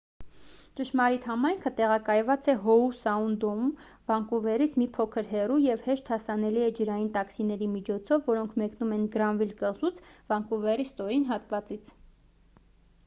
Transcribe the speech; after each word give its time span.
ճշմարիտ 0.77 1.25
համայնքը 1.31 1.71
տեղակայված 1.79 2.47
է 2.53 2.53
հոու 2.63 2.85
սաունդում 3.01 3.65
վանկուվերից 4.11 4.71
մի 4.83 4.87
փոքր 4.95 5.29
հեռու 5.33 5.57
և 5.65 5.83
հեշտ 5.89 6.09
հասանելի 6.13 6.63
է 6.67 6.69
ջրային 6.79 7.11
տաքսիների 7.19 7.67
միջոցով 7.75 8.25
որոնք 8.31 8.55
մեկնում 8.63 8.95
են 8.97 9.03
գրանվիլ 9.17 9.51
կղզուց 9.61 9.99
վանկուվերի 10.33 10.87
ստորին 10.91 11.29
հատվածից 11.35 11.93